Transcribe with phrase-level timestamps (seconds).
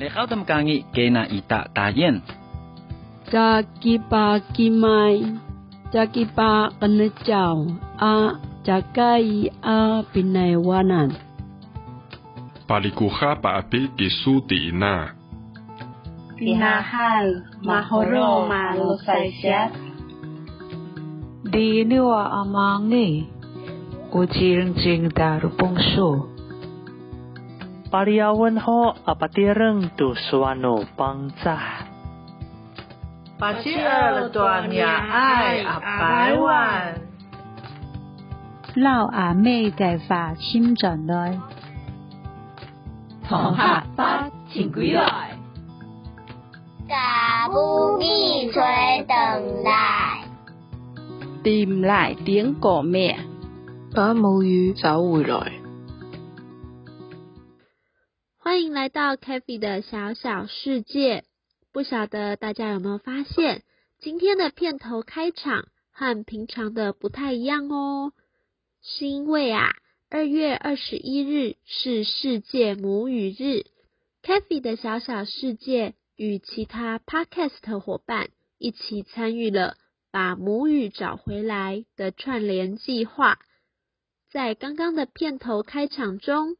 [0.00, 2.22] 你好，他们讲义给那一大大雁。
[3.32, 5.18] 加吉巴吉麦，
[5.90, 7.66] 加吉巴跟那叫
[7.96, 9.20] 啊，加盖
[9.60, 11.10] 啊，宾奈瓦南。
[12.68, 15.18] Palikuha paapi kisu tiina.
[16.38, 19.74] Tinahal mahoro malusaysyat.
[21.50, 23.26] Di niwa amangi.
[24.14, 26.37] Ujiring darupong su.
[27.90, 31.58] 巴利亚问候阿巴爹人都斯瓦诺邦扎，
[33.38, 37.00] 巴西尔多米亚爱阿百万，
[38.74, 41.38] 老阿妹在发心转来，
[43.26, 45.38] 同哈发请归来，
[46.86, 48.62] 嘎布咪吹
[49.08, 50.24] 等来，
[51.42, 53.18] 点来点个咩？
[53.94, 55.52] 把母语找回来。
[58.48, 61.24] 欢迎来到 k a f e 的小小世界。
[61.70, 63.62] 不晓得大家有没有发现，
[64.00, 68.14] 今天的片头开场和平常的不太一样哦。
[68.80, 69.76] 是因为啊，
[70.08, 73.66] 二月二十一日是世界母语日
[74.22, 79.76] k a f e 的小小世界与其他 Podcast 伙伴一起参与了
[80.10, 83.40] 把母语找回来的串联计划。
[84.32, 86.56] 在刚刚的片头开场中，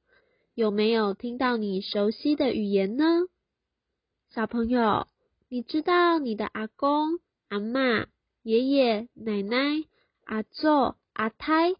[0.58, 3.28] 有没有听到你熟悉的语言呢？
[4.28, 5.06] 小朋友，
[5.48, 8.08] 你知道你的阿公、阿嬷、
[8.42, 9.84] 爷爷、奶奶、
[10.24, 11.76] 阿祖、阿太，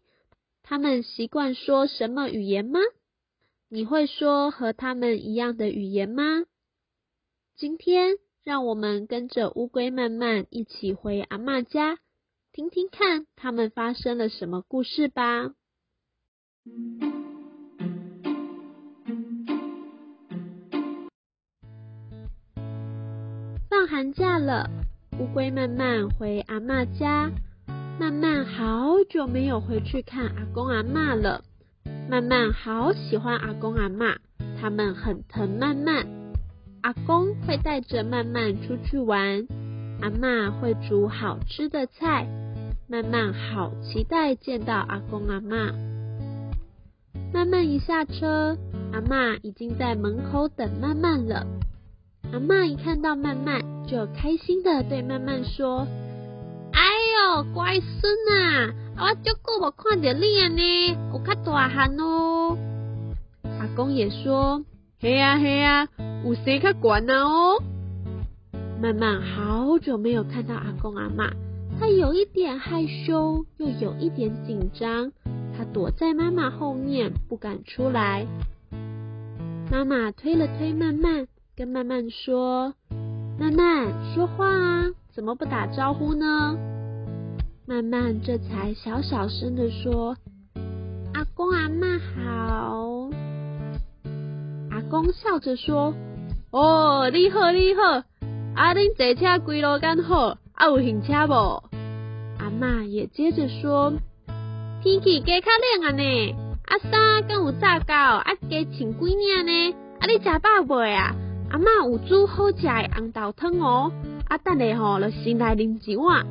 [0.63, 2.79] 他们习惯说什么语言吗？
[3.67, 6.45] 你会说和他们一样的语言吗？
[7.57, 11.99] 今天让我们跟着乌龟慢慢一起回阿嬷家，
[12.53, 15.53] 听听看他们发生了什么故事吧。
[23.89, 24.69] 寒假了，
[25.17, 27.31] 乌龟慢慢回阿嬷家。
[27.99, 31.41] 慢慢好久没有回去看阿公阿嬷了。
[32.07, 34.15] 慢慢好喜欢阿公阿嬷，
[34.61, 36.05] 他们很疼慢慢。
[36.83, 39.47] 阿公会带着慢慢出去玩，
[40.01, 42.27] 阿嬷会煮好吃的菜。
[42.87, 45.73] 慢慢好期待见到阿公阿嬷。
[47.33, 48.55] 慢慢一下车，
[48.93, 51.47] 阿嬷已经在门口等慢慢了。
[52.31, 55.87] 阿嬷一看到慢慢，就开心的对慢慢说
[56.71, 56.79] ：“哎
[57.33, 62.55] 哟，乖孙啊，我足久无看到你啊呢，有较大汉哦。”
[63.59, 64.63] 阿公也说
[65.01, 65.87] ：“嘿呀嘿呀，
[66.23, 67.63] 有谁较悬啊哦。”
[68.79, 71.31] 慢慢好久没有看到阿公阿妈，
[71.79, 75.11] 他有一点害羞，又有一点紧张，
[75.57, 78.27] 他躲在妈妈后面不敢出来。
[79.71, 81.27] 妈妈推了推慢慢。
[81.55, 82.73] 跟慢慢说，
[83.39, 84.85] 慢慢说话啊，
[85.15, 86.57] 怎么不打招呼呢？
[87.65, 90.17] 慢慢这才小小声的说
[91.15, 93.09] ：“阿公阿嬷好。”
[94.71, 95.93] 阿公笑着说
[96.51, 98.03] ：“哦，你好你好，
[98.55, 101.63] 啊恁坐车归路敢好，啊有行车无？”
[102.39, 103.93] 阿嬷也接着说
[104.83, 105.47] ：“天气加较
[105.79, 106.35] 冷啊呢，
[106.65, 109.75] 啊衫敢有炸到，啊加穿几领呢？
[110.01, 111.15] 啊你食饱未啊？”
[111.51, 113.91] 阿嬷有煮好食的红豆汤哦，
[114.27, 116.25] 啊，等下吼，就先来啉一碗。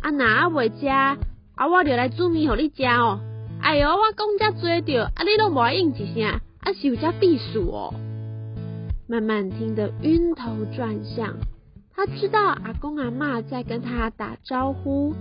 [0.00, 1.18] 啊，若还未食，啊，
[1.68, 3.18] 我就来煮面互你食哦。
[3.60, 7.92] 哎哟，我讲遮多着，啊，你拢无应一声，啊，是有遮避暑哦。
[9.08, 11.34] 慢慢听得晕头转向，
[11.92, 15.14] 他知道阿公阿嬷在跟他打招呼，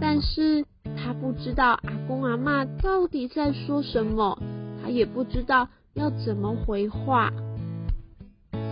[0.00, 0.64] 但是
[0.96, 4.38] 他不知道阿公阿嬷到底在说什么，
[4.82, 7.30] 他也不知道要怎么回话。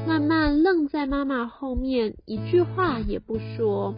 [0.08, 3.94] 慢慢愣在妈妈后面，一句话也不说。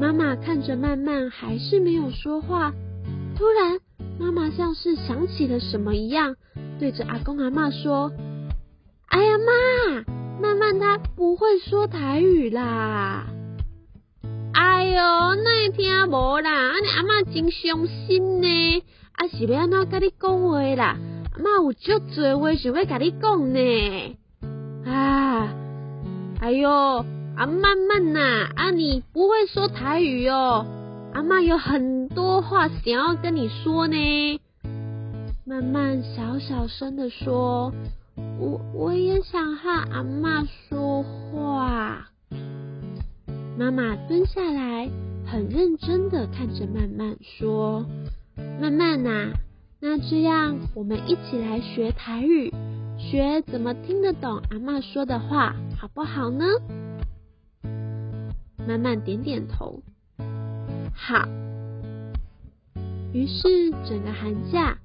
[0.00, 2.72] 妈妈看着慢慢还是没有说话。
[3.36, 3.78] 突然，
[4.18, 6.36] 妈妈像是想起了什么一样，
[6.80, 8.10] 对着阿公阿妈说
[9.08, 10.04] ：“哎呀妈，
[10.40, 13.26] 慢慢她不会说台语啦！
[14.54, 14.94] 哎呦，
[15.34, 16.50] 那会听无啦？
[16.50, 18.82] 安尼阿妈真伤心呢，
[19.12, 20.96] 啊是要安怎跟你讲话啦？”
[21.38, 24.16] 妈有足多话想要甲你讲呢，
[24.84, 25.48] 啊，
[26.40, 30.66] 哎呦，啊慢慢呐，啊你不会说台语哦，
[31.14, 34.40] 阿妈有很多话想要跟你说呢。
[35.44, 37.72] 慢慢小小声的说，
[38.38, 42.08] 我我也想和阿妈说话。
[43.56, 44.90] 妈妈蹲下来，
[45.24, 47.86] 很认真的看着慢慢说，
[48.60, 49.32] 慢慢呐。
[49.80, 52.52] 那这样，我们一起来学台语，
[52.98, 56.44] 学怎么听得懂阿妈说的话，好不好呢？
[58.66, 59.80] 慢慢点点头，
[60.92, 61.28] 好。
[63.12, 64.78] 于是整个寒假，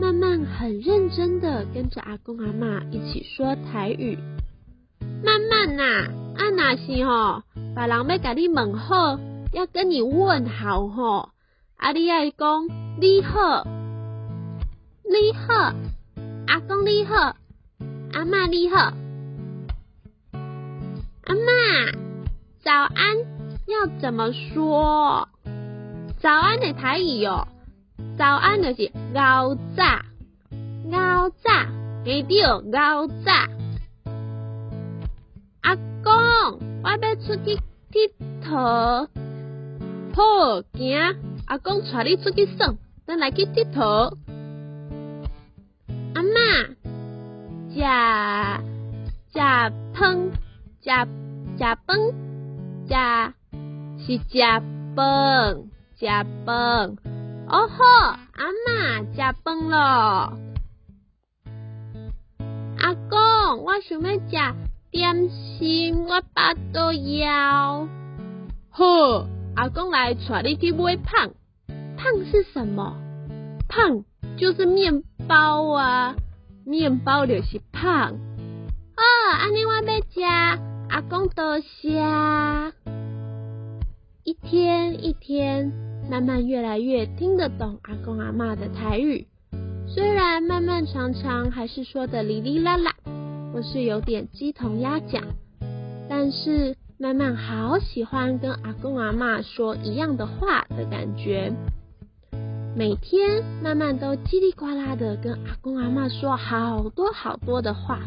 [0.00, 4.18] 慢慢很认真的跟着阿公阿妈一起说台语。
[5.22, 5.82] 慢慢呐，
[6.36, 7.42] 啊那是吼，
[7.74, 9.20] 别人要甲你问好，
[9.52, 11.28] 要跟你问好吼，
[11.76, 12.66] 啊你爱讲
[12.98, 13.66] 你好，
[15.12, 15.74] 你好，
[16.46, 17.34] 阿公你好，
[18.12, 18.92] 阿妈你好，
[21.24, 21.50] 阿妈
[22.62, 23.16] 早安
[23.66, 25.26] 要怎么说？
[26.20, 27.48] 早安的台语哦。
[28.16, 29.82] 早安就是熬早，
[30.92, 31.50] 熬早，
[32.04, 33.32] 记着熬早。
[35.62, 35.74] 阿
[36.04, 36.12] 公，
[36.84, 37.58] 我要出去
[37.90, 38.12] 佚
[38.44, 39.08] 佗，
[40.14, 41.16] 好行。
[41.46, 42.76] 阿公带你出去耍，
[43.08, 44.16] 咱来去佚佗。
[46.40, 46.48] 阿妈，
[47.70, 47.76] 食
[49.32, 49.38] 食
[49.92, 50.00] 饭，
[50.80, 50.88] 食
[51.58, 51.90] 食饭，
[52.88, 52.92] 食
[53.98, 54.34] 是食
[54.96, 54.98] 饭，
[55.98, 56.06] 食
[56.46, 56.48] 饭。
[57.46, 58.70] 哦吼，阿妈
[59.12, 59.76] 食饭咯。
[62.78, 63.18] 阿公，
[63.64, 64.54] 我想要食
[64.90, 67.88] 点心，我巴肚枵。
[68.70, 69.26] 好，
[69.56, 71.32] 阿公来带你去买胖。
[71.96, 72.96] 胖是什么？
[73.68, 74.04] 胖
[74.38, 76.14] 就是面包啊，
[76.70, 78.12] 面包就是胖。
[78.12, 79.02] 哦，
[79.40, 80.22] 安尼我要食，
[80.88, 82.00] 阿公多谢。
[84.22, 85.72] 一天一天。
[86.08, 89.28] 慢慢越来越听得懂阿公阿妈的台语，
[89.86, 92.92] 虽然慢慢常常还是说的哩哩啦啦，
[93.52, 95.22] 或是有点鸡同鸭讲，
[96.08, 101.52] 但是慢慢好喜欢跟阿公阿妈说一样的话的感觉。
[102.76, 107.98] 每天慢慢都叽里呱啦的跟阿公阿妈说好多好多的话。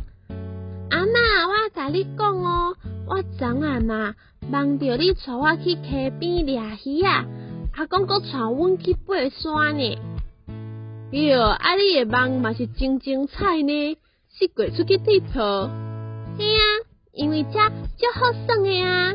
[0.89, 2.75] 阿妈，我甲你讲哦，
[3.05, 4.15] 我昨晚啊
[4.49, 7.25] 梦到你带我去溪边掠鱼啊。
[7.75, 9.97] 阿公搁带阮去爬山呢，
[11.11, 13.97] 哟，啊你的梦嘛是真精彩呢，
[14.31, 15.69] 是过出去佚佗，
[16.37, 16.63] 嘿啊，
[17.11, 19.13] 因为遮足好耍的啊。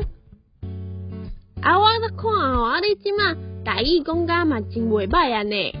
[1.61, 3.33] 啊，我咧看哦，啊你即马
[3.63, 5.73] 大意讲甲嘛真袂歹啊呢，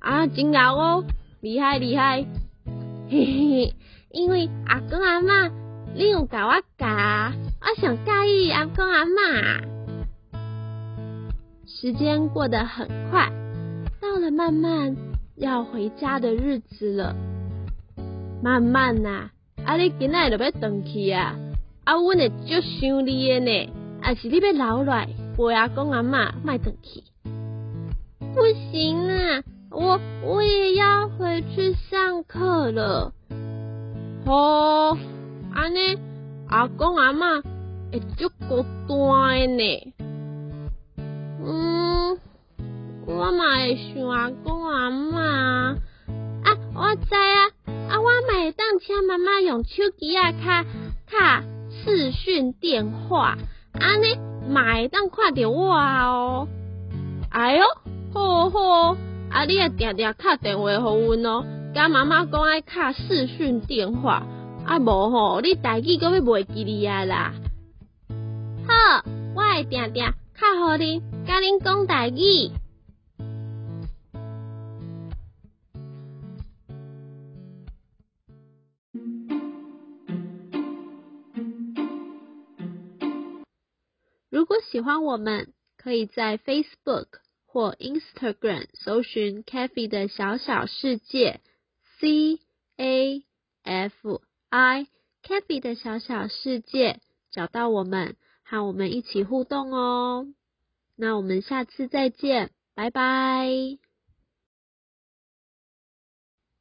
[0.00, 1.04] 啊真牛哦，
[1.40, 2.24] 厉害厉害，
[3.10, 3.74] 嘿嘿，
[4.10, 5.50] 因为阿公阿嫲，
[5.94, 6.86] 你有甲我教，
[7.60, 9.64] 我想介意阿公阿嫲。
[11.66, 13.30] 时间过得很快，
[14.00, 14.96] 到了慢慢
[15.36, 17.16] 要回家的日子了。
[18.42, 19.30] 慢慢呐，
[19.64, 21.34] 啊你今仔就要回去啊？
[21.84, 23.70] 啊，阮会足想你的呢，
[24.00, 25.08] 还是你要留来
[25.46, 27.04] 阿公阿妈卖回去？
[28.34, 33.12] 不行啊，我我也要回去上课了。
[34.24, 34.96] 好，
[35.52, 35.98] 安尼
[36.48, 37.40] 阿公阿妈
[37.90, 39.94] 会足孤单的呢。
[41.44, 42.18] 嗯，
[43.06, 45.76] 我嘛会想阿公阿嬷啊，
[46.74, 47.50] 我知啊，
[47.90, 50.64] 啊我嘛会当请妈妈用手机啊，卡
[51.06, 51.42] 卡
[51.84, 53.36] 视讯电话，
[53.72, 54.16] 安尼
[54.48, 56.48] 嘛会当看着我哦。
[57.30, 57.64] 哎哟，
[58.12, 58.96] 好好，
[59.30, 61.44] 啊你也定定敲电话互阮哦，
[61.74, 64.22] 甲妈妈讲爱敲视讯电话，
[64.66, 67.32] 啊无吼，你代志搁要袂记哩啊啦。
[68.66, 70.04] 好，我会定定。
[70.34, 72.50] 较好哩，甲恁讲大语。
[84.32, 91.42] 如果喜欢我们，可以在 Facebook 或 Instagram 搜寻 Cafe 的小小世界
[92.00, 92.40] C
[92.78, 93.26] A
[93.62, 94.86] F I
[95.22, 98.16] Cafe 的小小世界，找到我们。
[98.42, 100.26] 和我们一起互动哦，
[100.96, 103.50] 那我们下次再见，拜拜。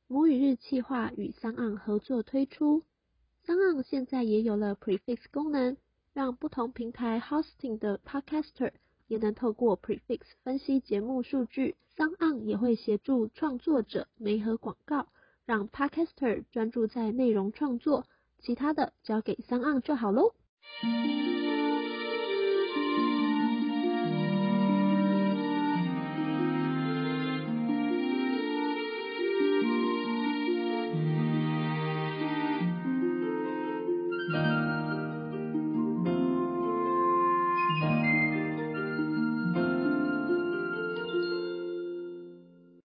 [0.08, 2.84] 母语日计划与桑岸合作推出，
[3.46, 5.78] 桑岸现在也有了 prefix 功能，
[6.14, 8.72] 让不同平台 hosting 的 podcaster
[9.08, 11.76] 也能透过 prefix 分析节目数据。
[11.96, 15.08] 桑岸也会协助创作者媒合广告，
[15.46, 18.06] 让 podcaster 专注在内容创作，
[18.40, 20.34] 其他的交给桑岸就好喽。